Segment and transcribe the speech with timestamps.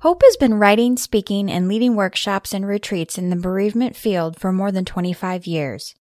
[0.00, 4.50] Hope has been writing, speaking, and leading workshops and retreats in the bereavement field for
[4.50, 5.94] more than 25 years.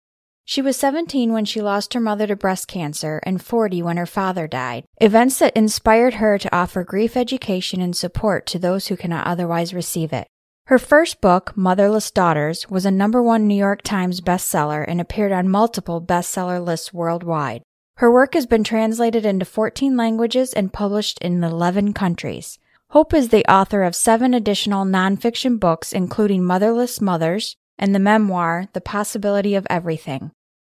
[0.45, 4.07] She was 17 when she lost her mother to breast cancer and 40 when her
[4.07, 8.97] father died, events that inspired her to offer grief education and support to those who
[8.97, 10.29] cannot otherwise receive it.
[10.67, 15.33] Her first book, Motherless Daughters, was a number one New York Times bestseller and appeared
[15.33, 17.63] on multiple bestseller lists worldwide.
[17.97, 22.61] Her work has been translated into 14 languages and published in 11 countries.
[22.93, 28.69] Hope is the author of seven additional nonfiction books, including Motherless Mothers and the memoir
[28.73, 30.31] The Possibility of Everything.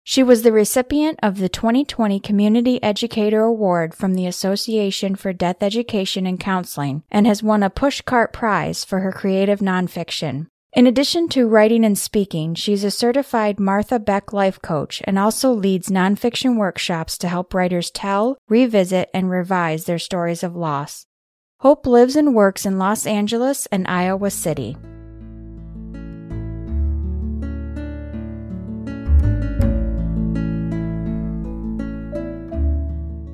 [0.05, 5.63] She was the recipient of the 2020 Community Educator Award from the Association for Death
[5.63, 10.49] Education and Counseling and has won a Pushcart Prize for her creative nonfiction.
[10.75, 15.51] In addition to writing and speaking, she's a certified Martha Beck life coach and also
[15.51, 21.07] leads nonfiction workshops to help writers tell, revisit, and revise their stories of loss.
[21.63, 24.77] Hope lives and works in Los Angeles and Iowa City.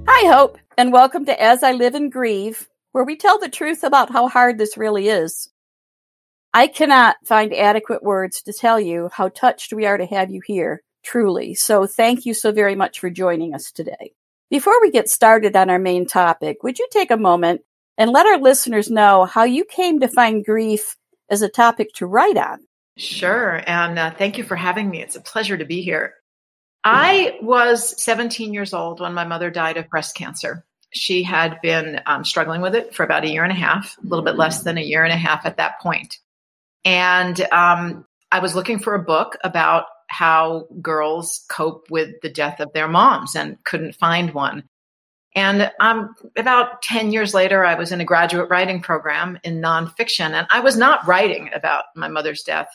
[0.07, 3.83] Hi, Hope, and welcome to As I Live and Grieve, where we tell the truth
[3.83, 5.49] about how hard this really is.
[6.53, 10.43] I cannot find adequate words to tell you how touched we are to have you
[10.45, 11.55] here, truly.
[11.55, 14.13] So thank you so very much for joining us today.
[14.51, 17.63] Before we get started on our main topic, would you take a moment
[17.99, 20.97] and let our listeners know how you came to find grief
[21.29, 22.61] as a topic to write on.
[22.97, 23.63] Sure.
[23.67, 25.03] And uh, thank you for having me.
[25.03, 26.15] It's a pleasure to be here.
[26.85, 30.65] I was 17 years old when my mother died of breast cancer.
[30.95, 34.07] She had been um, struggling with it for about a year and a half, a
[34.07, 36.17] little bit less than a year and a half at that point.
[36.85, 42.61] And um, I was looking for a book about how girls cope with the death
[42.61, 44.65] of their moms and couldn't find one.
[45.35, 50.33] And um, about 10 years later, I was in a graduate writing program in nonfiction,
[50.33, 52.69] and I was not writing about my mother's death,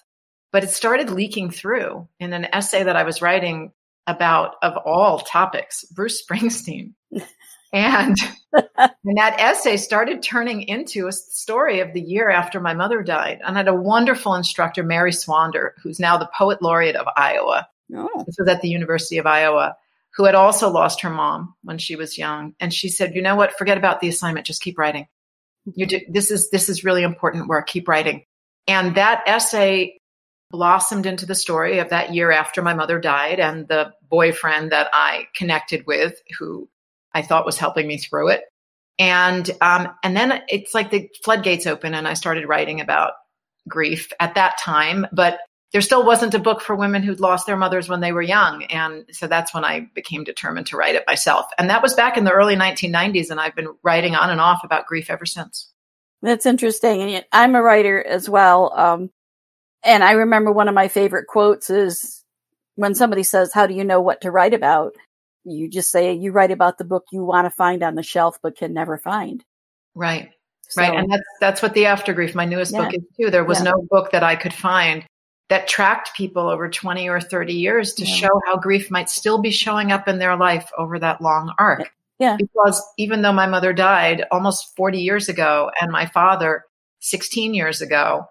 [0.51, 3.71] but it started leaking through in an essay that I was writing
[4.05, 6.93] about, of all topics, Bruce Springsteen.
[7.73, 8.17] and,
[8.53, 13.39] and that essay started turning into a story of the year after my mother died.
[13.43, 17.67] And I had a wonderful instructor, Mary Swander, who's now the poet laureate of Iowa.
[17.95, 18.23] Oh.
[18.25, 19.75] This was at the University of Iowa
[20.15, 22.53] who had also lost her mom when she was young.
[22.59, 23.57] And she said, you know what?
[23.57, 24.45] Forget about the assignment.
[24.45, 25.07] Just keep writing.
[25.75, 27.67] You do, this is, this is really important work.
[27.67, 28.25] Keep writing.
[28.67, 29.97] And that essay
[30.51, 34.87] blossomed into the story of that year after my mother died and the boyfriend that
[34.93, 36.69] I connected with who
[37.13, 38.41] I thought was helping me through it.
[38.99, 43.13] And, um, and then it's like the floodgates open and I started writing about
[43.67, 45.39] grief at that time, but
[45.73, 48.63] there still wasn't a book for women who'd lost their mothers when they were young.
[48.65, 51.47] And so that's when I became determined to write it myself.
[51.57, 53.31] And that was back in the early 1990s.
[53.31, 55.71] And I've been writing on and off about grief ever since.
[56.21, 57.01] That's interesting.
[57.01, 58.71] And I'm a writer as well.
[58.73, 59.09] Um,
[59.83, 62.23] and I remember one of my favorite quotes is
[62.75, 64.93] when somebody says, How do you know what to write about?
[65.43, 68.37] You just say, You write about the book you want to find on the shelf
[68.43, 69.43] but can never find.
[69.95, 70.29] Right.
[70.69, 70.97] So, right.
[70.97, 72.83] And that's, that's what the after grief, my newest yeah.
[72.83, 73.31] book is too.
[73.31, 73.71] There was yeah.
[73.71, 75.03] no book that I could find
[75.53, 78.15] that tracked people over 20 or 30 years to yeah.
[78.15, 81.91] show how grief might still be showing up in their life over that long arc.
[82.17, 82.37] Yeah.
[82.37, 86.63] Because even though my mother died almost 40 years ago and my father
[87.01, 88.25] 16 years ago,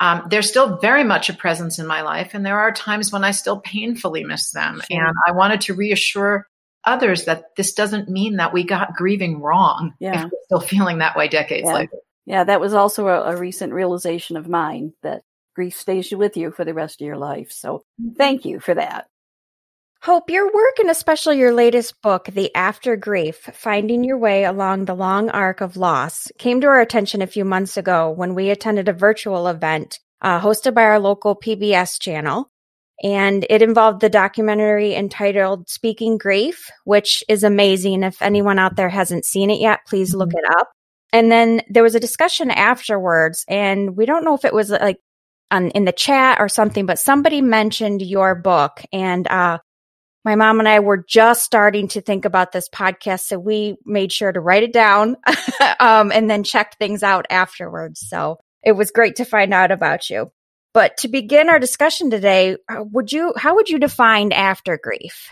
[0.00, 2.30] um, they're still very much a presence in my life.
[2.32, 4.80] And there are times when I still painfully miss them.
[4.90, 5.04] Sure.
[5.04, 6.46] And I wanted to reassure
[6.86, 10.24] others that this doesn't mean that we got grieving wrong yeah.
[10.24, 11.74] if we're still feeling that way decades yeah.
[11.74, 11.98] later.
[12.24, 16.50] Yeah, that was also a, a recent realization of mine that grief stays with you
[16.50, 17.50] for the rest of your life.
[17.52, 18.14] So mm-hmm.
[18.14, 19.06] thank you for that.
[20.04, 24.84] Hope, your work and especially your latest book, The After Grief Finding Your Way Along
[24.84, 28.50] the Long Arc of Loss, came to our attention a few months ago when we
[28.50, 32.50] attended a virtual event uh, hosted by our local PBS channel.
[33.02, 38.02] And it involved the documentary entitled Speaking Grief, which is amazing.
[38.02, 40.52] If anyone out there hasn't seen it yet, please look mm-hmm.
[40.52, 40.70] it up.
[41.14, 44.98] And then there was a discussion afterwards, and we don't know if it was like
[45.50, 49.58] on in the chat or something, but somebody mentioned your book and, uh,
[50.24, 53.20] my mom and I were just starting to think about this podcast.
[53.20, 55.16] So we made sure to write it down,
[55.80, 58.00] um, and then checked things out afterwards.
[58.08, 60.30] So it was great to find out about you.
[60.72, 65.28] But to begin our discussion today, uh, would you how would you define after grief?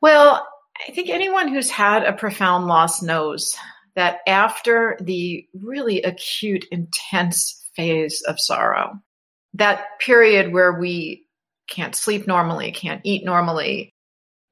[0.00, 0.46] Well,
[0.88, 3.56] I think anyone who's had a profound loss knows
[3.94, 8.94] that after the really acute, intense phase of sorrow,
[9.54, 11.26] that period where we
[11.68, 13.90] can't sleep normally, can't eat normally,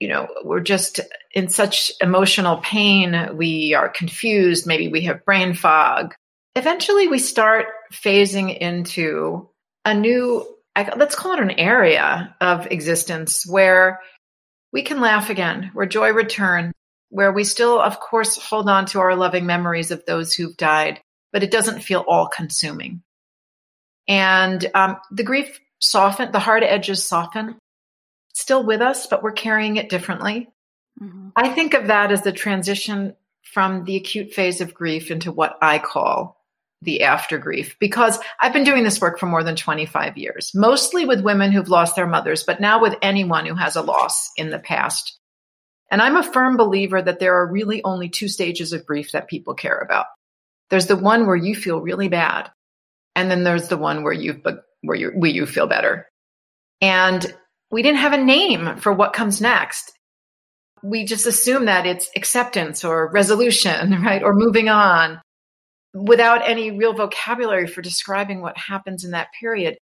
[0.01, 1.01] you know, we're just
[1.33, 6.15] in such emotional pain, we are confused, maybe we have brain fog.
[6.57, 9.49] Eventually, we start phasing into
[9.85, 10.47] a new,
[10.97, 14.01] let's call it an area of existence where
[14.73, 16.73] we can laugh again, where joy returns,
[17.11, 21.01] where we still, of course, hold on to our loving memories of those who've died,
[21.33, 23.03] but it doesn't feel all consuming.
[24.09, 27.57] And um, the grief soften, the hard edges soften.
[28.35, 30.49] still with us, but we're carrying it differently.
[31.01, 31.29] Mm-hmm.
[31.37, 35.59] I think of that as the transition from the acute phase of grief into what
[35.61, 36.43] I call
[36.81, 41.05] the after grief because I've been doing this work for more than 25 years, mostly
[41.05, 44.51] with women who've lost their mothers, but now with anyone who has a loss in
[44.51, 45.19] the past.
[45.91, 49.29] And I'm a firm believer that there are really only two stages of grief that
[49.29, 50.07] people care about.
[50.71, 52.51] There's the one where you feel really bad,
[53.15, 54.41] and then there's the one where you
[54.83, 56.09] where you where you feel better.
[56.81, 57.25] And
[57.71, 59.93] we didn't have a name for what comes next.
[60.83, 64.23] We just assume that it's acceptance or resolution, right?
[64.23, 65.21] Or moving on
[65.95, 69.77] without any real vocabulary for describing what happens in that period.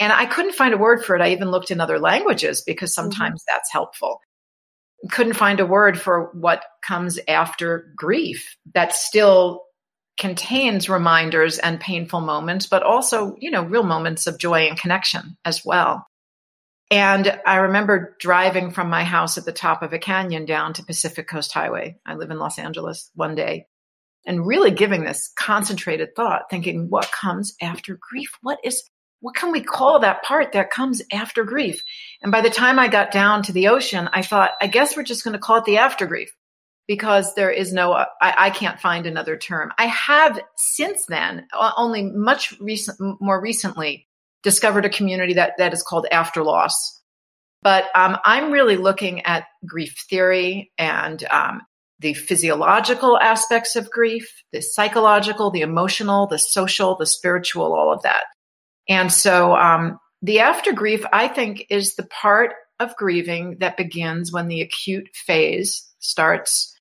[0.00, 1.22] And I couldn't find a word for it.
[1.22, 3.10] I even looked in other languages because mm-hmm.
[3.10, 3.54] sometimes mm-hmm.
[3.54, 4.20] that's helpful.
[5.10, 9.64] Couldn't find a word for what comes after grief that still
[10.18, 15.36] contains reminders and painful moments, but also, you know, real moments of joy and connection
[15.44, 16.06] as well.
[16.90, 20.84] And I remember driving from my house at the top of a canyon down to
[20.84, 21.96] Pacific Coast Highway.
[22.04, 23.66] I live in Los Angeles one day
[24.26, 28.30] and really giving this concentrated thought, thinking, what comes after grief?
[28.40, 28.82] What is,
[29.20, 31.82] what can we call that part that comes after grief?
[32.22, 35.02] And by the time I got down to the ocean, I thought, I guess we're
[35.02, 36.34] just going to call it the after grief
[36.88, 39.70] because there is no, I, I, can't find another term.
[39.78, 41.46] I have since then,
[41.76, 44.08] only much recent, more recently,
[44.42, 47.00] discovered a community that, that is called after loss.
[47.62, 51.60] But um, I'm really looking at grief theory and um,
[52.00, 58.02] the physiological aspects of grief, the psychological, the emotional, the social, the spiritual, all of
[58.02, 58.24] that.
[58.88, 64.32] And so um, the after grief, I think, is the part of grieving that begins
[64.32, 66.77] when the acute phase starts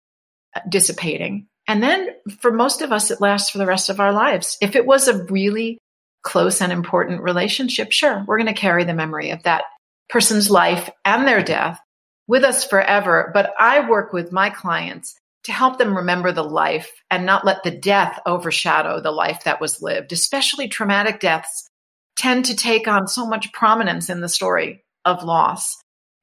[0.69, 1.47] dissipating.
[1.67, 2.09] And then
[2.39, 4.57] for most of us, it lasts for the rest of our lives.
[4.61, 5.77] If it was a really
[6.23, 9.63] close and important relationship, sure, we're going to carry the memory of that
[10.09, 11.79] person's life and their death
[12.27, 13.31] with us forever.
[13.33, 17.63] But I work with my clients to help them remember the life and not let
[17.63, 20.11] the death overshadow the life that was lived.
[20.11, 21.69] Especially traumatic deaths
[22.17, 25.77] tend to take on so much prominence in the story of loss.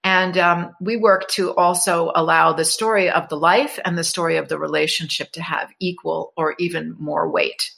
[0.05, 4.37] And um, we work to also allow the story of the life and the story
[4.37, 7.71] of the relationship to have equal or even more weight.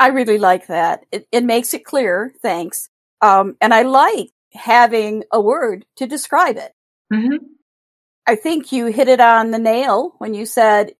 [0.00, 1.06] I really like that.
[1.12, 2.34] It, it makes it clear.
[2.42, 2.88] Thanks.
[3.20, 6.72] Um, and I like having a word to describe it.
[7.12, 7.44] Mm-hmm.
[8.26, 10.94] I think you hit it on the nail when you said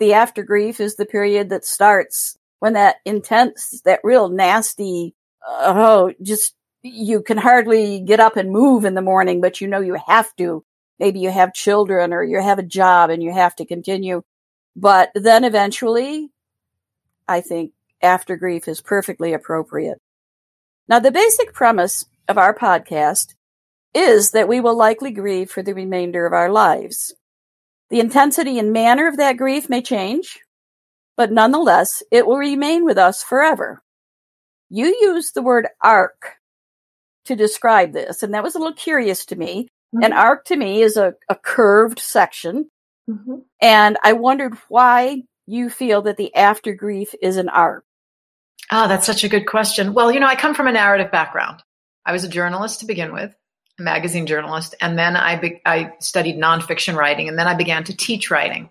[0.00, 5.14] the after grief is the period that starts when that intense, that real nasty,
[5.46, 6.54] oh, just
[6.92, 10.34] you can hardly get up and move in the morning, but you know you have
[10.36, 10.64] to.
[10.98, 14.22] Maybe you have children or you have a job and you have to continue.
[14.74, 16.30] But then eventually,
[17.26, 20.00] I think after grief is perfectly appropriate.
[20.88, 23.34] Now, the basic premise of our podcast
[23.94, 27.14] is that we will likely grieve for the remainder of our lives.
[27.90, 30.40] The intensity and manner of that grief may change,
[31.16, 33.82] but nonetheless, it will remain with us forever.
[34.70, 36.37] You used the word arc
[37.28, 39.68] to describe this, and that was a little curious to me.
[39.94, 40.04] Mm-hmm.
[40.04, 42.68] An arc to me is a, a curved section,
[43.08, 43.36] mm-hmm.
[43.60, 47.84] and I wondered why you feel that the after grief is an arc.
[48.70, 49.94] Oh, that's such a good question.
[49.94, 51.62] Well, you know, I come from a narrative background.
[52.04, 53.34] I was a journalist to begin with
[53.78, 57.84] a magazine journalist, and then I be- I studied nonfiction writing, and then I began
[57.84, 58.70] to teach writing.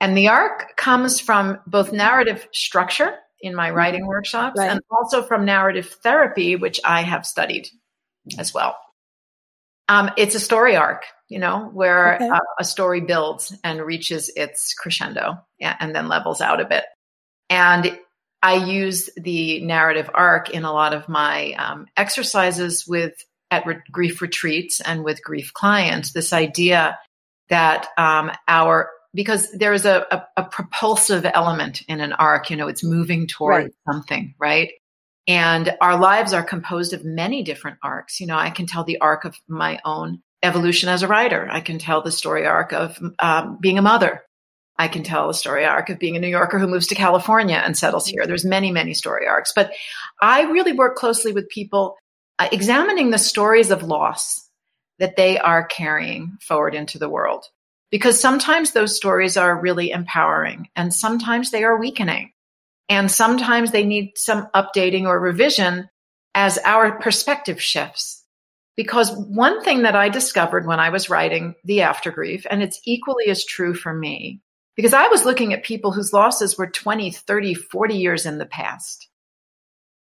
[0.00, 4.70] And the arc comes from both narrative structure in my writing workshops right.
[4.70, 7.68] and also from narrative therapy, which I have studied
[8.38, 8.76] as well.
[9.88, 12.28] Um, it's a story arc, you know, where okay.
[12.28, 16.84] a, a, story builds and reaches its crescendo and then levels out a bit.
[17.50, 17.98] And
[18.42, 23.14] I use the narrative arc in a lot of my um, exercises with
[23.50, 26.98] at re- grief retreats and with grief clients this idea
[27.50, 32.56] that um, our because there is a, a, a, propulsive element in an arc you
[32.56, 33.72] know it's moving toward right.
[33.86, 34.72] something right
[35.26, 38.20] And our lives are composed of many different arcs.
[38.20, 41.48] You know, I can tell the arc of my own evolution as a writer.
[41.50, 44.22] I can tell the story arc of um, being a mother.
[44.78, 47.56] I can tell a story arc of being a New Yorker who moves to California
[47.64, 48.26] and settles here.
[48.26, 49.72] There's many, many story arcs, but
[50.20, 51.96] I really work closely with people
[52.38, 54.48] uh, examining the stories of loss
[54.98, 57.44] that they are carrying forward into the world.
[57.92, 62.32] Because sometimes those stories are really empowering and sometimes they are weakening.
[62.88, 65.88] And sometimes they need some updating or revision
[66.34, 68.24] as our perspective shifts.
[68.76, 73.26] Because one thing that I discovered when I was writing The Aftergrief, and it's equally
[73.28, 74.40] as true for me,
[74.74, 78.46] because I was looking at people whose losses were 20, 30, 40 years in the
[78.46, 79.08] past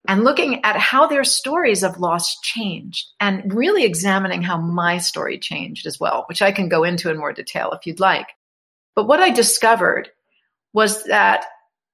[0.08, 5.38] and looking at how their stories of loss changed and really examining how my story
[5.38, 8.28] changed as well, which I can go into in more detail if you'd like.
[8.96, 10.10] But what I discovered
[10.74, 11.46] was that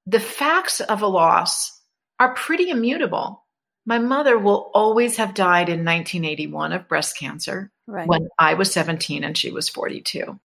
[0.05, 1.79] the facts of a loss
[2.19, 3.43] are pretty immutable.
[3.85, 8.07] My mother will always have died in 1981 of breast cancer right.
[8.07, 10.39] when I was 17 and she was 42.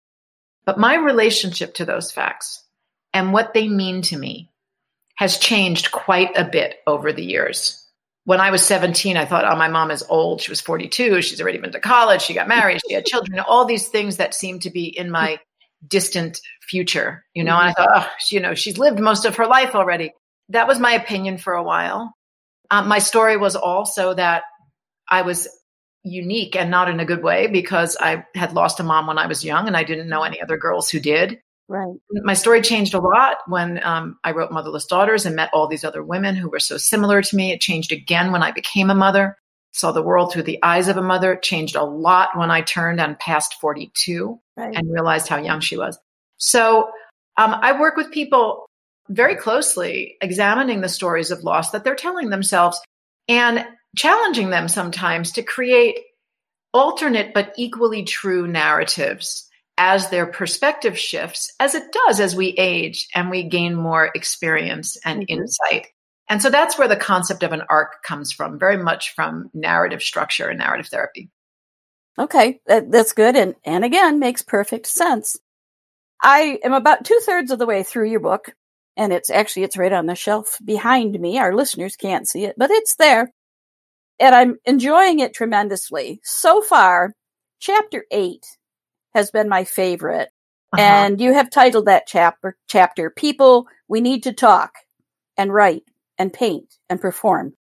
[0.65, 2.65] But my relationship to those facts
[3.13, 4.51] and what they mean to me
[5.19, 7.85] has changed quite a bit over the years.
[8.25, 10.41] When I was 17, I thought, oh, my mom is old.
[10.41, 11.23] She was 42.
[11.23, 12.23] She's already been to college.
[12.23, 12.81] She got married.
[12.87, 13.41] She had children.
[13.41, 15.41] All these things that seem to be in my
[15.89, 19.47] distant future, you know, and I thought, oh, you know, she's lived most of her
[19.47, 20.13] life already.
[20.51, 22.15] That was my opinion for a while.
[22.71, 24.45] Um, my story was also that
[25.09, 25.49] I was
[26.05, 29.27] unique and not in a good way because I had lost a mom when I
[29.27, 31.41] was young and I didn't know any other girls who did.
[31.69, 31.97] Right.
[32.11, 35.85] My story changed a lot when um, I wrote Motherless Daughters and met all these
[35.85, 37.53] other women who were so similar to me.
[37.53, 39.37] It changed again when I became a mother
[39.73, 43.01] saw the world through the eyes of a mother, changed a lot when I turned
[43.01, 44.75] and passed 42 right.
[44.75, 45.99] and realized how young she was.
[46.39, 46.91] So
[47.37, 48.67] um, I work with people
[49.09, 52.81] very closely, examining the stories of loss that they're telling themselves
[53.29, 55.99] and challenging them sometimes to create
[56.75, 59.48] alternate but equally true narratives
[59.79, 64.99] as their perspective shifts, as it does as we age and we gain more experience
[65.05, 65.41] and mm-hmm.
[65.41, 65.87] insight.
[66.29, 70.03] And so that's where the concept of an arc comes from, very much from narrative
[70.03, 71.31] structure and narrative therapy.
[72.19, 73.37] Okay, that, that's good.
[73.37, 75.39] And, and again, makes perfect sense.
[76.21, 78.53] I am about two thirds of the way through your book,
[78.97, 81.39] and it's actually, it's right on the shelf behind me.
[81.39, 83.33] Our listeners can't see it, but it's there.
[84.19, 86.21] And I'm enjoying it tremendously.
[86.25, 87.15] So far,
[87.61, 88.45] chapter eight
[89.15, 90.29] has been my favorite.
[90.73, 90.83] Uh-huh.
[90.83, 94.73] And you have titled that chapter, chapter, People We Need to Talk
[95.37, 95.85] and Write
[96.19, 97.55] and paint and perform.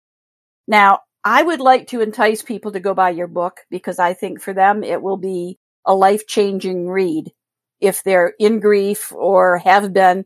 [0.68, 4.42] Now, I would like to entice people to go buy your book because I think
[4.42, 7.32] for them it will be a life changing read
[7.80, 10.26] if they're in grief or have been.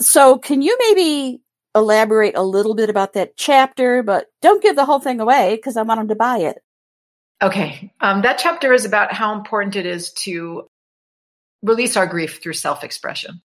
[0.00, 1.40] So can you maybe
[1.74, 5.76] elaborate a little bit about that chapter, but don't give the whole thing away because
[5.76, 6.58] I want them to buy it.
[7.42, 7.92] Okay.
[8.00, 10.68] Um, that chapter is about how important it is to
[11.62, 13.42] release our grief through self expression.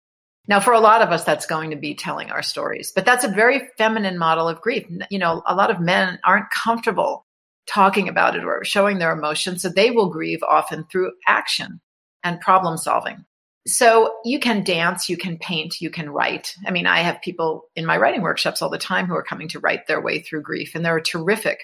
[0.47, 3.23] Now, for a lot of us, that's going to be telling our stories, but that's
[3.23, 4.87] a very feminine model of grief.
[5.09, 7.25] You know, a lot of men aren't comfortable
[7.67, 11.79] talking about it or showing their emotions, so they will grieve often through action
[12.23, 13.23] and problem solving.
[13.67, 16.55] So you can dance, you can paint, you can write.
[16.65, 19.47] I mean, I have people in my writing workshops all the time who are coming
[19.49, 21.59] to write their way through grief, and there are terrific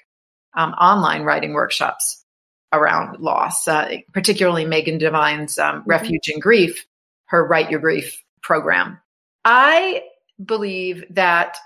[0.58, 2.26] um, online writing workshops
[2.74, 5.90] around loss, uh, particularly Megan Devine's um, mm-hmm.
[5.90, 6.86] Refuge in Grief,
[7.28, 9.00] her Write Your Grief program.
[9.46, 10.04] I
[10.44, 11.58] believe that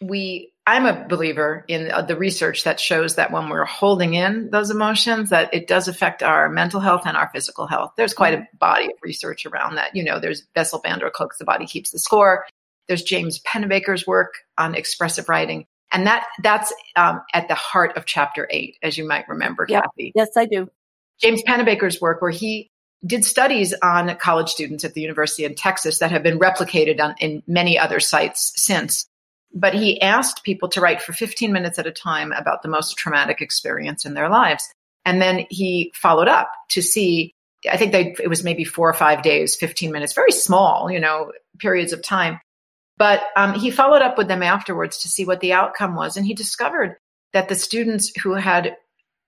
[0.00, 4.70] we I'm a believer in the research that shows that when we're holding in those
[4.70, 7.92] emotions, that it does affect our mental health and our physical health.
[7.96, 9.96] There's quite a body of research around that.
[9.96, 12.44] You know, there's Bessel van der Kolk's The Body Keeps the Score.
[12.86, 15.66] There's James Pennebaker's work on expressive writing.
[15.90, 19.80] And that that's um, at the heart of chapter eight, as you might remember, yeah.
[19.80, 20.12] Kathy.
[20.14, 20.68] Yes, I do.
[21.20, 22.70] James Pennebaker's work, where he
[23.06, 27.14] did studies on college students at the University in Texas that have been replicated on,
[27.20, 29.06] in many other sites since.
[29.54, 32.98] But he asked people to write for 15 minutes at a time about the most
[32.98, 34.68] traumatic experience in their lives.
[35.04, 37.34] And then he followed up to see,
[37.70, 41.00] I think they, it was maybe four or five days, 15 minutes, very small, you
[41.00, 42.40] know, periods of time.
[42.98, 46.16] But um, he followed up with them afterwards to see what the outcome was.
[46.16, 46.96] And he discovered
[47.32, 48.76] that the students who had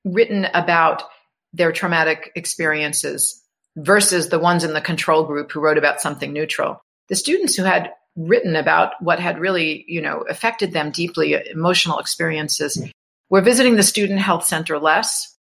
[0.04, 1.04] written about
[1.52, 3.42] their traumatic experiences
[3.76, 6.80] versus the ones in the control group who wrote about something neutral.
[7.08, 11.98] The students who had written about what had really, you know, affected them deeply, emotional
[12.00, 12.82] experiences,
[13.28, 15.36] were visiting the student health center less.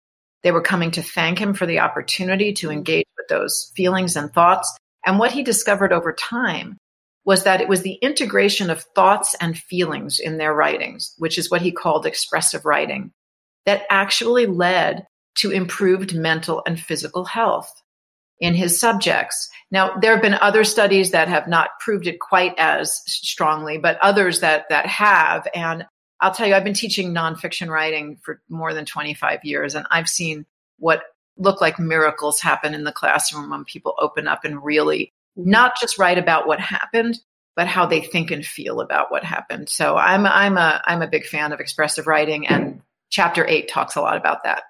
[0.43, 4.33] They were coming to thank him for the opportunity to engage with those feelings and
[4.33, 4.77] thoughts.
[5.05, 6.77] And what he discovered over time
[7.27, 11.51] was that it was the integration of thoughts and feelings in their writings, which is
[11.51, 13.13] what he called expressive writing,
[13.67, 15.05] that actually led
[15.35, 17.83] to improved mental and physical health
[18.39, 19.49] in his subjects.
[19.73, 23.99] Now, there have been other studies that have not proved it quite as strongly, but
[24.01, 25.49] others that, that have.
[25.53, 25.85] And
[26.21, 30.09] I'll tell you, I've been teaching nonfiction writing for more than 25 years, and I've
[30.09, 30.47] seen
[30.79, 31.03] what
[31.37, 35.99] look like miracles happen in the classroom when people open up and really not just
[35.99, 37.19] write about what happened,
[37.55, 39.69] but how they think and feel about what happened.
[39.69, 43.97] So I'm I'm a I'm a big fan of expressive writing, and chapter eight talks
[43.97, 44.63] a lot about that.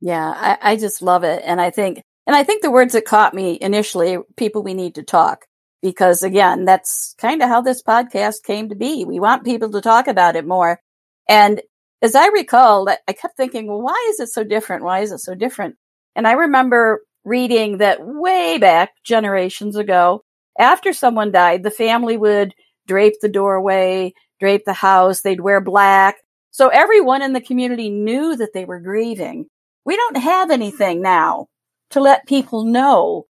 [0.00, 3.04] Yeah, I, I just love it, and I think and I think the words that
[3.04, 5.46] caught me initially, people we need to talk,
[5.82, 9.04] because again, that's kind of how this podcast came to be.
[9.04, 10.80] We want people to talk about it more,
[11.28, 11.60] and
[12.00, 14.84] as I recall, I kept thinking, well, why is it so different?
[14.84, 15.74] Why is it so different?
[16.14, 20.24] And I remember reading that way back generations ago,
[20.58, 22.54] after someone died, the family would
[22.86, 26.16] drape the doorway, drape the house, they'd wear black.
[26.50, 29.46] So everyone in the community knew that they were grieving.
[29.84, 31.46] We don't have anything now
[31.90, 33.26] to let people know,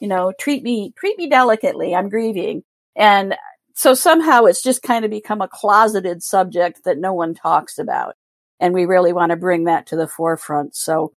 [0.00, 1.94] you know, treat me, treat me delicately.
[1.94, 2.64] I'm grieving.
[2.96, 3.36] And
[3.74, 8.14] so somehow it's just kind of become a closeted subject that no one talks about.
[8.60, 10.74] And we really want to bring that to the forefront.
[10.74, 11.12] So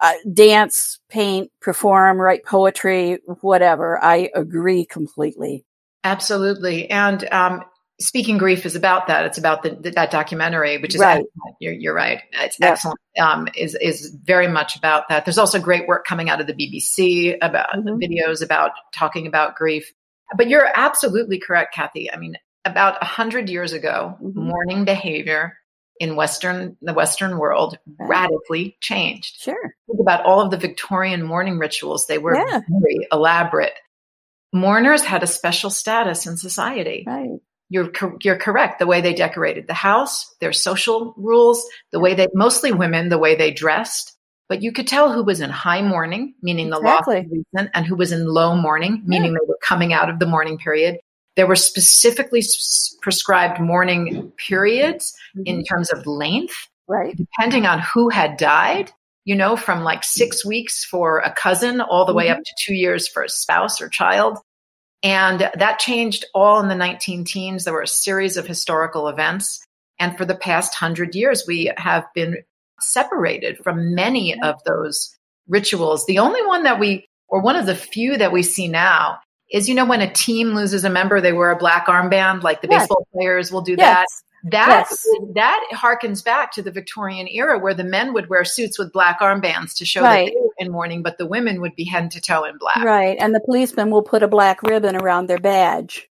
[0.00, 4.02] uh, dance, paint, perform, write poetry, whatever.
[4.02, 5.64] I agree completely.
[6.04, 6.88] Absolutely.
[6.90, 7.62] And um,
[8.00, 9.26] Speaking Grief is about that.
[9.26, 11.24] It's about the, that documentary, which is right.
[11.60, 12.22] You're, you're, right.
[12.32, 12.68] It's yeah.
[12.68, 13.00] excellent.
[13.20, 15.24] Um, is is very much about that.
[15.24, 17.96] There's also great work coming out of the BBC about mm-hmm.
[17.98, 19.92] videos about talking about grief.
[20.36, 22.12] But you're absolutely correct, Kathy.
[22.12, 24.40] I mean, about a hundred years ago, mm-hmm.
[24.40, 25.57] mourning behavior
[26.00, 28.08] in Western the Western world right.
[28.08, 29.40] radically changed.
[29.40, 29.74] Sure.
[29.86, 32.06] Think about all of the Victorian mourning rituals.
[32.06, 32.60] They were yeah.
[32.68, 33.74] very elaborate.
[34.52, 37.04] Mourners had a special status in society.
[37.06, 37.40] Right.
[37.70, 37.90] You're
[38.22, 38.78] you're correct.
[38.78, 43.18] The way they decorated the house, their social rules, the way they mostly women, the
[43.18, 44.14] way they dressed.
[44.48, 47.16] But you could tell who was in high mourning, meaning the exactly.
[47.16, 49.38] loss of reason, and who was in low mourning, meaning yeah.
[49.42, 50.98] they were coming out of the mourning period.
[51.38, 52.42] There were specifically
[53.00, 55.44] prescribed mourning periods mm-hmm.
[55.46, 57.16] in terms of length, right?
[57.16, 58.90] Depending on who had died,
[59.24, 62.16] you know, from like six weeks for a cousin all the mm-hmm.
[62.16, 64.36] way up to two years for a spouse or child.
[65.04, 67.62] And that changed all in the 19 teens.
[67.62, 69.64] There were a series of historical events.
[70.00, 72.38] And for the past hundred years, we have been
[72.80, 76.04] separated from many of those rituals.
[76.06, 79.68] The only one that we, or one of the few that we see now is
[79.68, 82.68] you know when a team loses a member, they wear a black armband, like the
[82.68, 82.82] yes.
[82.82, 83.86] baseball players will do yes.
[83.86, 84.06] that.
[84.50, 85.04] That yes.
[85.34, 89.18] that harkens back to the Victorian era where the men would wear suits with black
[89.18, 90.26] armbands to show right.
[90.26, 92.76] that they were in mourning, but the women would be head to toe in black.
[92.76, 96.08] Right, and the policemen will put a black ribbon around their badge.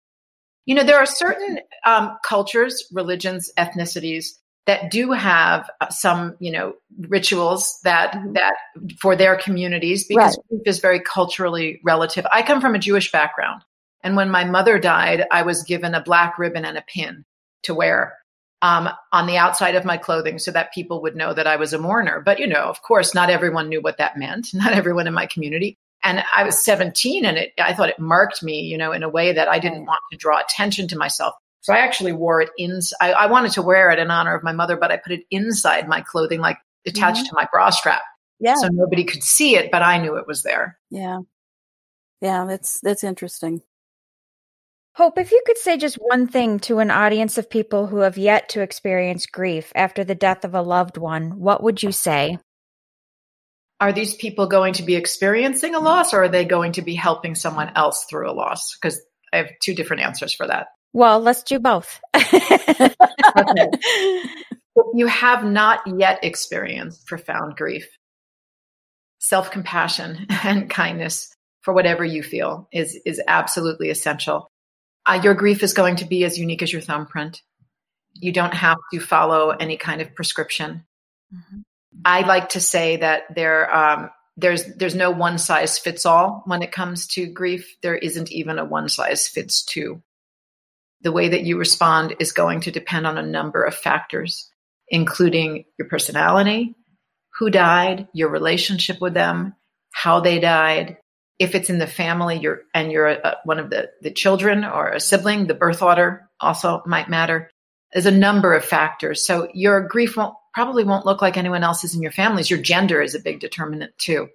[0.64, 6.74] You know, there are certain um, cultures, religions, ethnicities that do have some, you know,
[7.00, 8.32] rituals that mm-hmm.
[8.32, 8.54] that
[9.00, 10.48] for their communities because right.
[10.48, 12.26] grief is very culturally relative.
[12.32, 13.62] I come from a Jewish background,
[14.02, 17.24] and when my mother died, I was given a black ribbon and a pin
[17.64, 18.14] to wear
[18.62, 21.74] um, on the outside of my clothing so that people would know that I was
[21.74, 22.20] a mourner.
[22.20, 24.48] But you know, of course, not everyone knew what that meant.
[24.54, 25.76] Not everyone in my community.
[26.02, 29.08] And I was 17, and it, I thought it marked me, you know, in a
[29.08, 31.34] way that I didn't want to draw attention to myself.
[31.64, 32.78] So I actually wore it in.
[33.00, 35.24] I, I, wanted to wear it in honor of my mother, but I put it
[35.30, 37.28] inside my clothing, like attached mm-hmm.
[37.28, 38.02] to my bra strap.
[38.38, 38.56] Yeah.
[38.56, 40.78] So nobody could see it, but I knew it was there.
[40.90, 41.20] Yeah.
[42.20, 43.62] Yeah, that's that's interesting.
[44.94, 48.18] Hope, if you could say just one thing to an audience of people who have
[48.18, 52.36] yet to experience grief after the death of a loved one, what would you say?
[53.80, 56.94] Are these people going to be experiencing a loss or are they going to be
[56.94, 58.76] helping someone else through a loss?
[58.76, 59.00] Because
[59.32, 60.66] I have two different answers for that.
[60.94, 62.00] Well, let's do both.
[64.94, 67.88] you have not yet experienced profound grief,
[69.18, 74.48] self compassion and kindness for whatever you feel is, is absolutely essential.
[75.04, 77.42] Uh, your grief is going to be as unique as your thumbprint.
[78.12, 80.84] You don't have to follow any kind of prescription.
[81.34, 81.60] Mm-hmm.
[82.04, 86.62] I like to say that there, um, there's there's no one size fits all when
[86.62, 87.76] it comes to grief.
[87.82, 90.00] There isn't even a one size fits two
[91.04, 94.50] the way that you respond is going to depend on a number of factors,
[94.88, 96.74] including your personality,
[97.38, 99.54] who died, your relationship with them,
[99.92, 100.96] how they died.
[101.38, 104.88] If it's in the family, you're and you're a, one of the, the children or
[104.88, 107.50] a sibling, the birth order also might matter.
[107.92, 109.26] There's a number of factors.
[109.26, 112.48] So your grief won't probably won't look like anyone else's in your families.
[112.48, 114.28] Your gender is a big determinant too.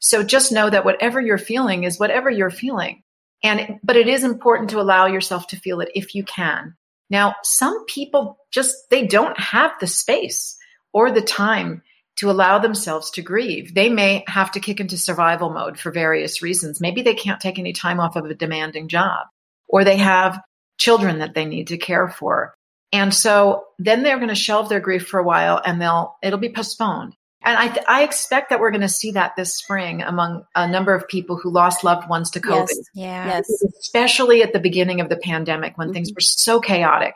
[0.00, 3.02] So just know that whatever you're feeling is whatever you're feeling.
[3.46, 6.74] And, but it is important to allow yourself to feel it if you can.
[7.10, 10.56] Now, some people just, they don't have the space
[10.92, 11.82] or the time
[12.16, 13.72] to allow themselves to grieve.
[13.72, 16.80] They may have to kick into survival mode for various reasons.
[16.80, 19.28] Maybe they can't take any time off of a demanding job
[19.68, 20.40] or they have
[20.78, 22.54] children that they need to care for.
[22.92, 26.38] And so then they're going to shelve their grief for a while and they'll, it'll
[26.40, 27.14] be postponed.
[27.46, 30.68] And I, th- I expect that we're going to see that this spring among a
[30.68, 32.66] number of people who lost loved ones to COVID.
[32.68, 32.90] Yes.
[32.92, 33.26] Yeah.
[33.26, 33.64] Yes.
[33.80, 35.94] Especially at the beginning of the pandemic when mm-hmm.
[35.94, 37.14] things were so chaotic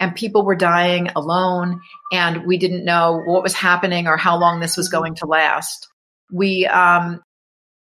[0.00, 4.60] and people were dying alone and we didn't know what was happening or how long
[4.60, 4.96] this was mm-hmm.
[4.96, 5.88] going to last.
[6.32, 7.22] We, um,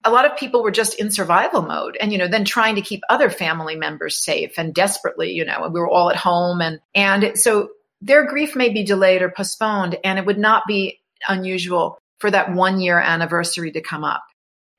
[0.05, 2.83] a lot of people were just in survival mode and, you know, then trying to
[2.83, 6.81] keep other family members safe and desperately, you know, we were all at home and,
[6.93, 7.69] and so
[8.03, 12.53] their grief may be delayed or postponed and it would not be unusual for that
[12.55, 14.25] one year anniversary to come up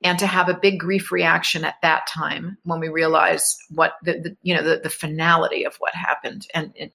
[0.03, 4.13] and to have a big grief reaction at that time when we realize what the,
[4.13, 6.91] the you know the, the finality of what happened and, and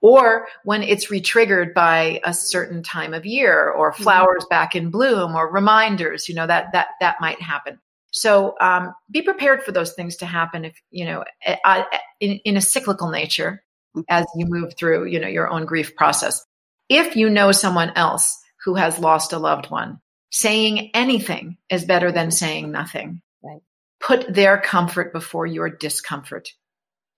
[0.00, 4.02] or when it's retriggered by a certain time of year or mm-hmm.
[4.02, 7.78] flowers back in bloom or reminders you know that that that might happen
[8.14, 11.24] so um, be prepared for those things to happen if you know
[12.20, 13.62] in, in a cyclical nature
[13.96, 14.02] mm-hmm.
[14.08, 16.44] as you move through you know your own grief process
[16.88, 20.00] if you know someone else who has lost a loved one.
[20.30, 23.20] Saying anything is better than saying nothing.
[23.42, 23.60] Right.
[24.00, 26.50] Put their comfort before your discomfort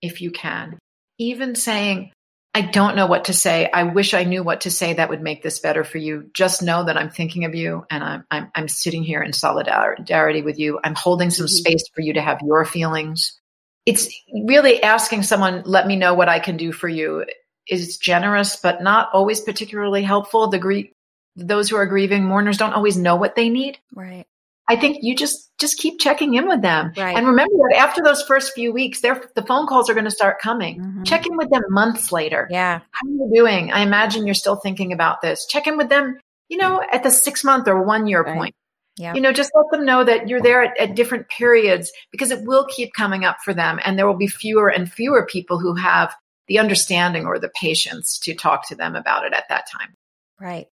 [0.01, 0.77] if you can.
[1.17, 2.11] Even saying,
[2.53, 3.69] I don't know what to say.
[3.69, 6.29] I wish I knew what to say that would make this better for you.
[6.33, 10.41] Just know that I'm thinking of you and I'm, I'm, I'm sitting here in solidarity
[10.41, 10.79] with you.
[10.83, 11.53] I'm holding some mm-hmm.
[11.53, 13.39] space for you to have your feelings.
[13.85, 17.25] It's really asking someone, let me know what I can do for you
[17.67, 20.47] is generous, but not always particularly helpful.
[20.47, 20.93] The Greek,
[21.35, 23.79] those who are grieving mourners don't always know what they need.
[23.93, 24.25] Right.
[24.67, 26.91] I think you just just keep checking in with them.
[26.97, 27.15] Right.
[27.15, 30.39] And remember that after those first few weeks, the phone calls are going to start
[30.39, 30.79] coming.
[30.79, 31.03] Mm-hmm.
[31.03, 32.47] Check in with them months later.
[32.49, 32.79] Yeah.
[32.91, 33.71] How are you doing?
[33.71, 35.45] I imagine you're still thinking about this.
[35.45, 36.19] Check in with them,
[36.49, 38.35] you know, at the six month or one year right.
[38.35, 38.55] point.
[38.97, 39.13] Yeah.
[39.13, 42.43] You know, just let them know that you're there at, at different periods because it
[42.43, 43.79] will keep coming up for them.
[43.83, 46.15] And there will be fewer and fewer people who have
[46.47, 49.93] the understanding or the patience to talk to them about it at that time.
[50.39, 50.67] Right.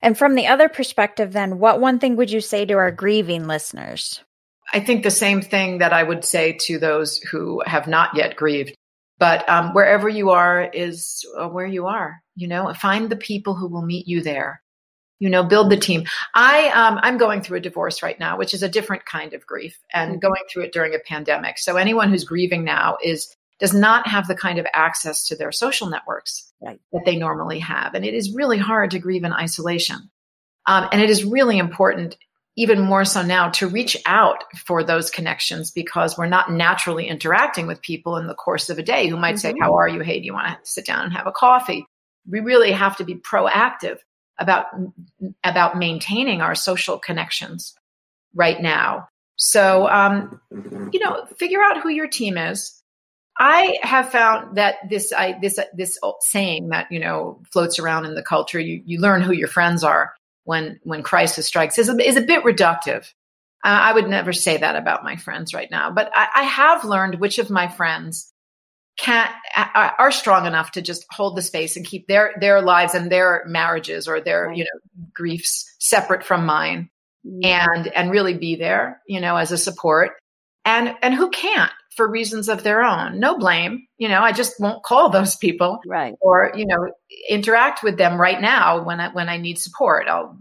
[0.00, 3.46] And from the other perspective, then, what one thing would you say to our grieving
[3.46, 4.22] listeners?
[4.72, 8.36] I think the same thing that I would say to those who have not yet
[8.36, 8.74] grieved.
[9.18, 12.22] But um, wherever you are is uh, where you are.
[12.36, 14.62] You know, find the people who will meet you there.
[15.18, 16.04] You know, build the team.
[16.36, 19.44] I um, I'm going through a divorce right now, which is a different kind of
[19.44, 20.20] grief, and mm-hmm.
[20.20, 21.58] going through it during a pandemic.
[21.58, 25.52] So anyone who's grieving now is does not have the kind of access to their
[25.52, 26.80] social networks right.
[26.92, 27.94] that they normally have.
[27.94, 30.10] And it is really hard to grieve in isolation.
[30.66, 32.16] Um, and it is really important,
[32.56, 37.66] even more so now, to reach out for those connections because we're not naturally interacting
[37.66, 39.38] with people in the course of a day who might mm-hmm.
[39.38, 40.00] say, How are you?
[40.00, 41.84] Hey, do you want to sit down and have a coffee?
[42.28, 43.98] We really have to be proactive
[44.38, 44.66] about,
[45.42, 47.74] about maintaining our social connections
[48.34, 49.08] right now.
[49.36, 50.40] So, um,
[50.92, 52.77] you know, figure out who your team is
[53.38, 58.14] I have found that this I this this saying that you know floats around in
[58.14, 60.12] the culture you you learn who your friends are
[60.44, 63.12] when when crisis strikes is a, is a bit reductive.
[63.64, 66.84] Uh, I would never say that about my friends right now, but I, I have
[66.84, 68.32] learned which of my friends
[68.98, 69.28] can
[69.74, 73.44] are strong enough to just hold the space and keep their their lives and their
[73.46, 76.90] marriages or their you know griefs separate from mine
[77.24, 77.44] mm-hmm.
[77.44, 80.12] and and really be there you know as a support
[80.64, 83.18] and and who can't for reasons of their own.
[83.18, 83.86] No blame.
[83.98, 85.80] You know, I just won't call those people.
[85.84, 86.14] Right.
[86.20, 86.88] Or, you know,
[87.28, 90.06] interact with them right now when I when I need support.
[90.06, 90.38] I'll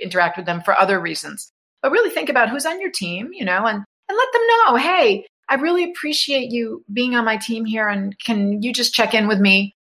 [0.00, 1.50] interact with them for other reasons.
[1.82, 4.76] But really think about who's on your team, you know, and, and let them know,
[4.76, 9.14] hey, I really appreciate you being on my team here and can you just check
[9.14, 9.74] in with me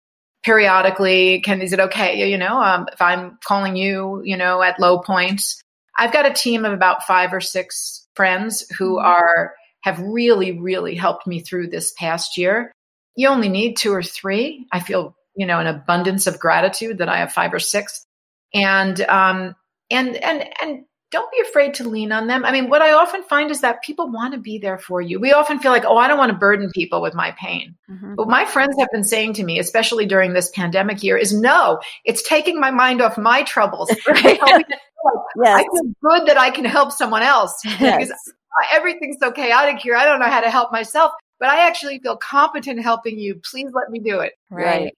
[0.45, 1.43] periodically?
[1.43, 5.01] Can is it okay, you know, um, if I'm calling you, you know, at low
[5.01, 5.61] points?
[5.99, 9.07] I've got a team of about five or six friends who mm-hmm.
[9.07, 9.55] are
[9.87, 12.73] have really, really helped me through this past year.
[13.15, 14.67] You only need two or three.
[14.73, 18.05] I feel, you know, an abundance of gratitude that I have five or six.
[18.53, 19.55] And, um,
[19.89, 22.45] and, and, and don't be afraid to lean on them.
[22.45, 25.21] I mean, what I often find is that people want to be there for you.
[25.21, 27.77] We often feel like, oh, I don't want to burden people with my pain.
[27.89, 28.17] Mm-hmm.
[28.17, 31.79] But my friends have been saying to me, especially during this pandemic year, is no,
[32.05, 33.95] it's taking my mind off my troubles.
[34.09, 35.45] Right.
[35.45, 35.61] yes.
[35.61, 38.11] I feel good that I can help someone else yes.
[38.59, 39.97] Because everything's so chaotic here.
[39.97, 43.41] I don't know how to help myself, but I actually feel competent helping you.
[43.51, 44.33] Please let me do it.
[44.51, 44.65] Right.
[44.65, 44.95] right.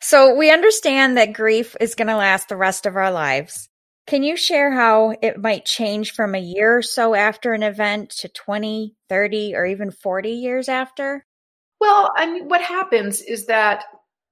[0.00, 3.68] So we understand that grief is going to last the rest of our lives.
[4.06, 8.10] Can you share how it might change from a year or so after an event
[8.18, 11.24] to 20, 30, or even 40 years after?
[11.80, 13.84] Well, I mean, what happens is that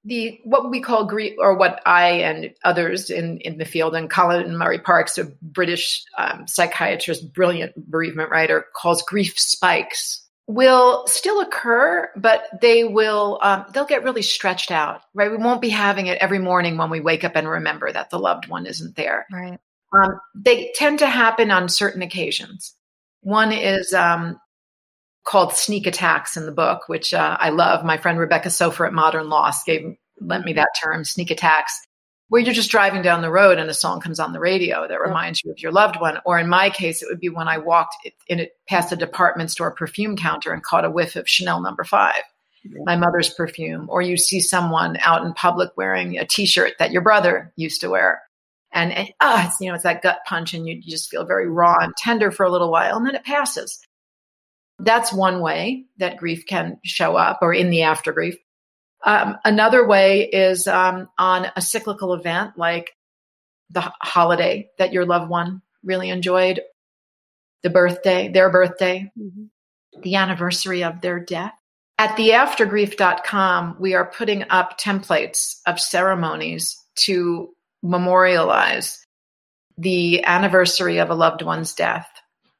[0.05, 4.11] the what we call grief, or what I and others in, in the field, and
[4.11, 11.07] Colin and Murray Parkes, a British um, psychiatrist, brilliant bereavement writer, calls grief spikes will
[11.07, 15.31] still occur, but they will um, they'll get really stretched out, right?
[15.31, 18.19] We won't be having it every morning when we wake up and remember that the
[18.19, 19.27] loved one isn't there.
[19.33, 19.59] Right.
[19.95, 22.75] Um, they tend to happen on certain occasions.
[23.21, 24.39] One is um,
[25.25, 27.85] called sneak attacks in the book, which uh, I love.
[27.85, 31.87] My friend Rebecca Soffer at Modern Loss gave lent me that term, sneak attacks
[32.33, 35.03] where you're just driving down the road and a song comes on the radio that
[35.03, 36.17] reminds you of your loved one.
[36.25, 37.95] Or in my case, it would be when I walked
[38.27, 41.85] in it past a department store perfume counter and caught a whiff of Chanel number
[41.85, 42.23] five,
[42.65, 43.87] my mother's perfume.
[43.91, 47.91] Or you see someone out in public wearing a t-shirt that your brother used to
[47.91, 48.23] wear.
[48.73, 51.27] And, and ah, it's, you know, it's that gut punch and you, you just feel
[51.27, 53.79] very raw and tender for a little while and then it passes.
[54.83, 58.37] That's one way that grief can show up or in the after grief.
[59.05, 62.91] Um, another way is um, on a cyclical event like
[63.71, 66.61] the holiday that your loved one really enjoyed,
[67.63, 70.01] the birthday, their birthday, mm-hmm.
[70.03, 71.55] the anniversary of their death.
[71.99, 77.51] At theaftergrief.com, we are putting up templates of ceremonies to
[77.85, 79.05] memorialize
[79.79, 82.09] the anniversary of a loved one's death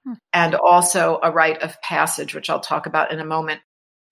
[0.05, 0.15] hmm.
[0.33, 3.61] and also a rite of passage, which I'll talk about in a moment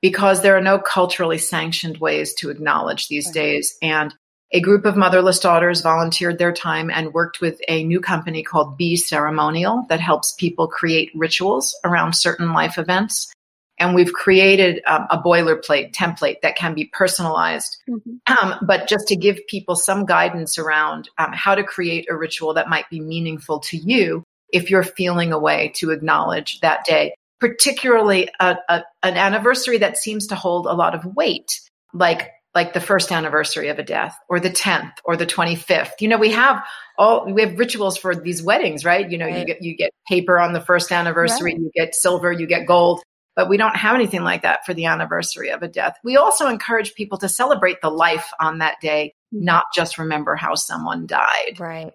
[0.03, 3.35] because there are no culturally sanctioned ways to acknowledge these right.
[3.35, 3.77] days.
[3.83, 4.15] And
[4.53, 8.77] a group of motherless daughters volunteered their time and worked with a new company called
[8.77, 13.33] Be Ceremonial that helps people create rituals around certain life events.
[13.79, 17.79] And we've created um, a boilerplate template that can be personalized.
[17.89, 18.17] Mm-hmm.
[18.27, 22.55] Um, but just to give people some guidance around um, how to create a ritual
[22.55, 27.15] that might be meaningful to you if you're feeling a way to acknowledge that day
[27.41, 31.61] particularly a, a, an anniversary that seems to hold a lot of weight,
[31.93, 35.93] like like the first anniversary of a death or the 10th or the 25th.
[36.01, 36.63] You know, we have
[36.99, 39.11] all we have rituals for these weddings, right?
[39.11, 39.39] You know, right.
[39.39, 41.61] you get you get paper on the first anniversary, right.
[41.61, 43.03] you get silver, you get gold,
[43.35, 45.97] but we don't have anything like that for the anniversary of a death.
[46.05, 49.45] We also encourage people to celebrate the life on that day, mm-hmm.
[49.45, 51.59] not just remember how someone died.
[51.59, 51.95] Right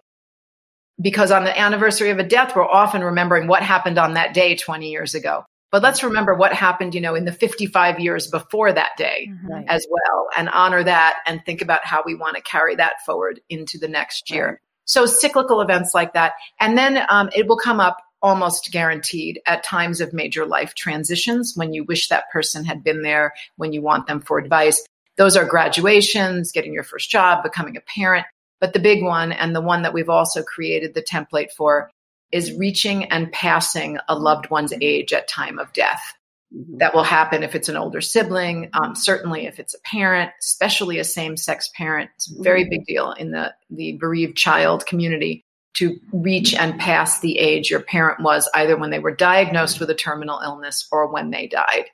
[1.00, 4.56] because on the anniversary of a death, we're often remembering what happened on that day
[4.56, 5.44] 20 years ago.
[5.72, 9.68] But let's remember what happened, you know, in the 55 years before that day mm-hmm.
[9.68, 13.40] as well and honor that and think about how we want to carry that forward
[13.48, 14.46] into the next year.
[14.46, 14.58] Right.
[14.84, 16.34] So cyclical events like that.
[16.60, 21.52] And then um, it will come up almost guaranteed at times of major life transitions
[21.56, 24.86] when you wish that person had been there, when you want them for advice.
[25.16, 28.26] Those are graduations, getting your first job, becoming a parent.
[28.60, 31.90] But the big one, and the one that we've also created the template for,
[32.32, 36.14] is reaching and passing a loved one's age at time of death.
[36.54, 36.78] Mm-hmm.
[36.78, 40.98] That will happen if it's an older sibling, um, certainly if it's a parent, especially
[40.98, 42.10] a same sex parent.
[42.16, 42.70] It's a very mm-hmm.
[42.70, 47.80] big deal in the, the bereaved child community to reach and pass the age your
[47.80, 51.84] parent was either when they were diagnosed with a terminal illness or when they died.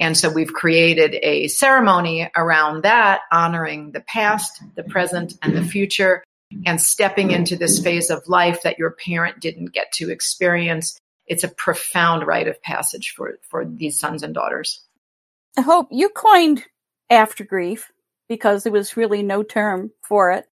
[0.00, 5.64] And so we've created a ceremony around that, honoring the past, the present, and the
[5.64, 6.24] future,
[6.66, 10.98] and stepping into this phase of life that your parent didn't get to experience.
[11.26, 14.80] It's a profound rite of passage for, for these sons and daughters.
[15.56, 16.64] I hope you coined
[17.08, 17.92] after grief
[18.28, 20.46] because there was really no term for it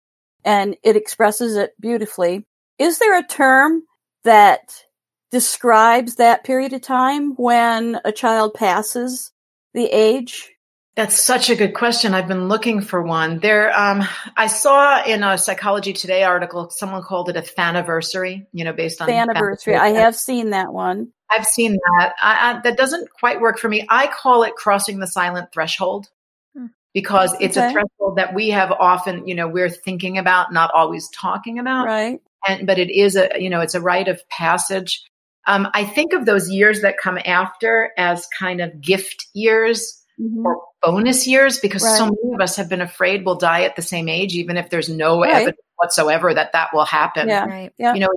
[0.44, 2.44] and it expresses it beautifully.
[2.78, 3.82] Is there a term
[4.24, 4.84] that
[5.30, 9.32] describes that period of time when a child passes
[9.74, 10.50] the age?
[10.96, 12.14] That's such a good question.
[12.14, 13.38] I've been looking for one.
[13.38, 14.02] There, um,
[14.36, 19.00] I saw in a Psychology Today article, someone called it a faniversary, you know, based
[19.00, 19.78] on faniversary.
[19.78, 21.12] I have seen that one.
[21.30, 22.12] I've seen that.
[22.20, 23.86] I, I, that doesn't quite work for me.
[23.88, 26.08] I call it crossing the silent threshold
[26.56, 26.66] hmm.
[26.92, 27.68] because it's okay.
[27.68, 31.86] a threshold that we have often, you know, we're thinking about, not always talking about.
[31.86, 32.20] Right.
[32.46, 35.04] And, but it is a, you know, it's a rite of passage.
[35.50, 40.46] Um, I think of those years that come after as kind of gift years mm-hmm.
[40.46, 41.98] or bonus years because right.
[41.98, 44.70] so many of us have been afraid we'll die at the same age, even if
[44.70, 45.34] there's no right.
[45.34, 47.28] evidence whatsoever that that will happen.
[47.28, 47.46] Yeah.
[47.46, 47.72] Right.
[47.78, 47.94] yeah.
[47.94, 48.10] You know,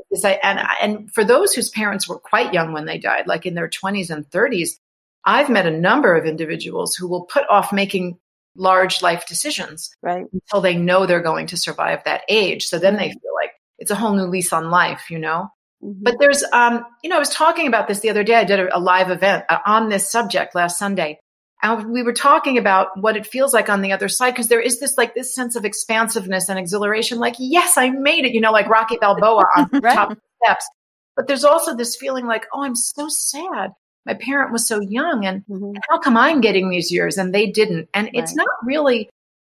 [0.44, 3.68] and, and for those whose parents were quite young when they died, like in their
[3.68, 4.78] 20s and 30s,
[5.26, 8.20] I've met a number of individuals who will put off making
[8.56, 10.28] large life decisions right.
[10.32, 12.68] until they know they're going to survive that age.
[12.68, 13.20] So then they mm-hmm.
[13.20, 15.50] feel like it's a whole new lease on life, you know?
[15.84, 16.04] Mm-hmm.
[16.04, 18.36] But there's, um, you know, I was talking about this the other day.
[18.36, 21.20] I did a, a live event uh, on this subject last Sunday.
[21.62, 24.60] And we were talking about what it feels like on the other side because there
[24.60, 28.42] is this like this sense of expansiveness and exhilaration, like, yes, I made it, you
[28.42, 29.94] know, like Rocky Balboa on the Right.
[29.96, 30.68] top of the steps.
[31.16, 33.72] But there's also this feeling like, oh, I'm so sad.
[34.06, 35.76] My parent was so young and Mhm.
[35.90, 37.88] how come I'm getting these years and they didn't?
[37.94, 39.10] And it's not really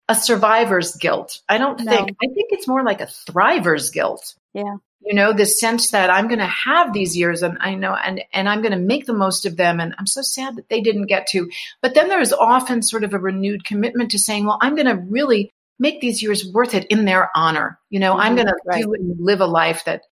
[0.08, 1.40] a survivor's guilt.
[1.48, 1.92] I don't No.
[1.92, 4.34] think, I think it's more like a thriver's guilt.
[4.52, 4.76] Yeah.
[5.02, 8.22] You know, the sense that I'm going to have these years and I know, and,
[8.34, 9.80] and I'm going to make the most of them.
[9.80, 11.48] And I'm so sad that they didn't get to.
[11.80, 15.02] But then there's often sort of a renewed commitment to saying, well, I'm going to
[15.08, 17.78] really make these years worth it in their honor.
[17.88, 18.36] You know, I'm Mhm.
[18.36, 18.84] going to Right.
[18.84, 20.02] and live a life that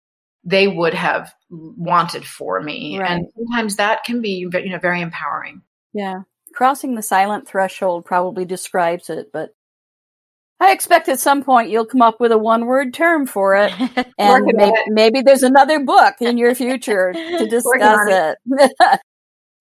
[0.43, 2.97] they would have wanted for me.
[2.97, 3.11] Right.
[3.11, 5.61] And sometimes that can be, you know, very empowering.
[5.93, 6.21] Yeah.
[6.53, 9.51] Crossing the silent threshold probably describes it, but
[10.59, 13.71] I expect at some point you'll come up with a one word term for it.
[14.17, 14.85] And maybe, it.
[14.89, 18.37] maybe there's another book in your future to discuss on it.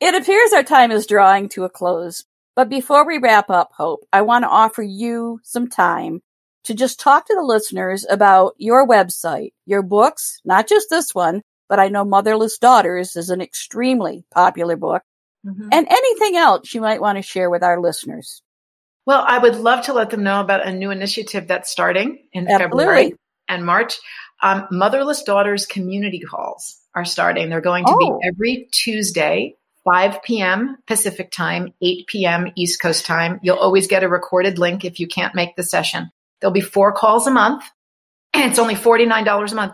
[0.00, 2.24] it appears our time is drawing to a close.
[2.56, 6.22] But before we wrap up, Hope, I want to offer you some time
[6.64, 11.42] to just talk to the listeners about your website, your books, not just this one,
[11.68, 15.02] but I know Motherless Daughters is an extremely popular book,
[15.46, 15.68] Mhm.
[15.70, 18.42] and anything else you might want to share with our listeners.
[19.08, 22.44] Well, I would love to let them know about a new initiative that's starting in
[22.46, 23.14] February
[23.48, 23.94] and March.
[24.42, 27.48] Um, Motherless Daughters community calls are starting.
[27.48, 28.18] They're going to Oh.
[28.20, 30.76] be every Tuesday, 5 p.m.
[30.86, 32.48] Pacific time, 8 p.m.
[32.54, 33.40] East Coast time.
[33.42, 36.10] You'll always get a recorded link if you can't make the session.
[36.42, 37.64] There'll be four calls a month,
[38.34, 39.72] and it's only $49 a month.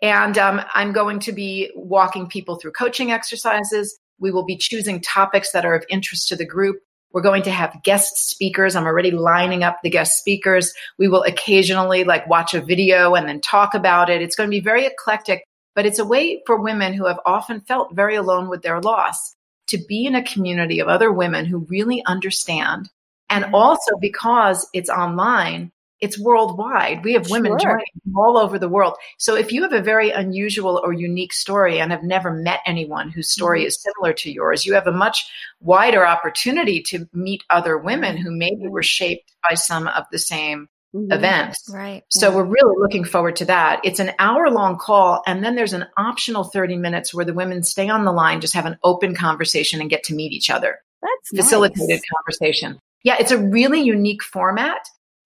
[0.00, 3.98] And um, I'm going to be walking people through coaching exercises.
[4.18, 6.78] We will be choosing topics that are of interest to the group.
[7.12, 8.76] We're going to have guest speakers.
[8.76, 10.72] I'm already lining up the guest speakers.
[10.98, 14.22] We will occasionally like watch a video and then talk about it.
[14.22, 15.44] It's going to be very eclectic,
[15.74, 19.34] but it's a way for women who have often felt very alone with their loss
[19.68, 22.90] to be in a community of other women who really understand.
[23.28, 27.04] And also because it's online, it's worldwide.
[27.04, 27.80] We have women Sure.
[28.16, 28.94] all over the world.
[29.18, 33.10] So if you have a very unusual or unique story and have never met anyone
[33.10, 35.26] whose story is similar to yours, you have a much
[35.60, 40.68] wider opportunity to meet other women who maybe were shaped by some of the same
[40.94, 41.12] Mhm.
[41.14, 41.70] events.
[41.72, 42.02] Right.
[42.08, 43.80] So we're really looking forward to that.
[43.84, 47.62] It's an hour long call, and then there's an optional 30 minutes where the women
[47.62, 50.80] stay on the line, just have an open conversation and get to meet each other.
[51.02, 52.02] That's Facilitated nice.
[52.16, 52.80] conversation.
[53.04, 54.80] Yeah, it's a really unique format,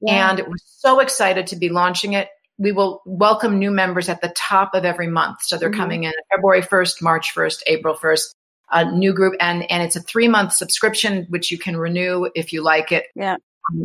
[0.06, 0.30] Yeah.
[0.30, 2.28] and we're so excited to be launching it.
[2.58, 5.38] We will welcome new members at the top of every month.
[5.42, 5.76] So they're Mhm.
[5.76, 8.34] coming in February 1st, March 1st, April 1st.
[8.70, 12.52] A new group, and and it's a three month subscription which you can renew if
[12.52, 13.36] you like it Yeah.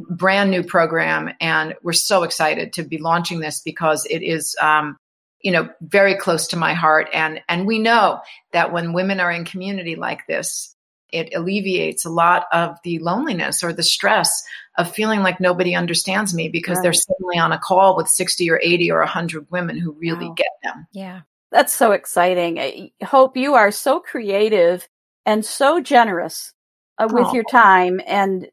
[0.09, 4.97] brand new program and we're so excited to be launching this because it is um,
[5.41, 8.19] you know very close to my heart and and we know
[8.53, 10.73] that when women are in community like this
[11.11, 14.43] it alleviates a lot of the loneliness or the stress
[14.79, 18.59] of feeling like nobody understands me because they're suddenly on a call with 60 or
[18.63, 20.33] 80 or 100 women who really Wow.
[20.35, 21.21] get them Yeah.
[21.51, 22.59] That's so exciting.
[22.59, 24.87] I hope you are so creative
[25.25, 26.53] and so generous
[26.99, 27.33] uh, with Aw.
[27.33, 27.99] your time.
[28.05, 28.47] And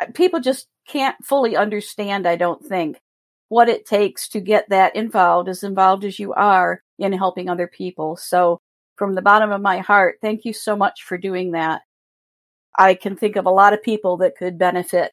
[0.00, 3.00] uh, people just can't fully understand, I don't think,
[3.48, 7.66] what it takes to get that involved, as involved as you are in helping other
[7.66, 8.16] people.
[8.16, 8.60] So,
[8.96, 11.82] from the bottom of my heart, thank you so much for doing that.
[12.78, 15.12] I can think of a lot of people that could benefit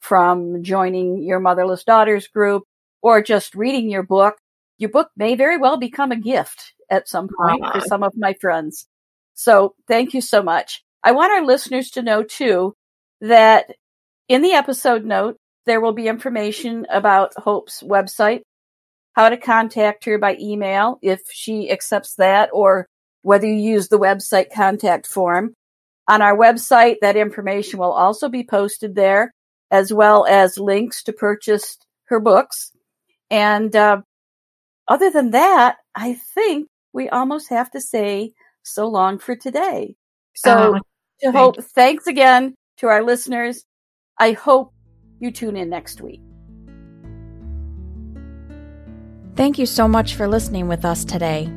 [0.00, 2.64] from joining your Motherless Daughters group
[3.02, 4.36] or just reading your book
[4.78, 7.84] your book may very well become a gift at some point for ah.
[7.86, 8.86] some of my friends.
[9.34, 10.82] So thank you so much.
[11.02, 12.74] I want our listeners to know too
[13.20, 13.74] that
[14.28, 18.42] in the episode note, there will be information about Hope's website,
[19.14, 22.86] how to contact her by email if she accepts that, or
[23.22, 25.54] whether you use the website contact form.
[26.08, 29.32] On our website, that information will also be posted there,
[29.70, 32.72] as well as links to purchase her books.
[33.30, 34.02] And uh,
[34.88, 39.96] other than that, I think we almost have to say so long for today.
[40.34, 40.78] So, Uh,
[41.20, 43.64] to thank hope, thanks again to our listeners.
[44.18, 44.72] I hope
[45.18, 46.20] you tune in next week.
[49.34, 51.50] Thank you so much for listening with us today.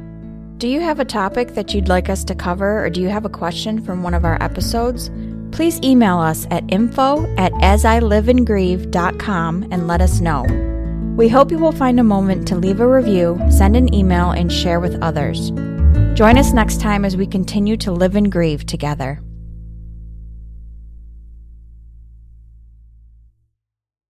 [0.58, 3.24] Do you have a topic that you'd like us to cover, or do you have
[3.24, 5.10] a question from one of our episodes?
[5.52, 10.46] Please email us at info at asiliveandgrieve.com and let us know.
[11.16, 14.50] We hope you will find a moment to leave a review, send an email, and
[14.52, 15.52] share with others.
[16.14, 19.22] Join us next time as we continue to live and grieve together.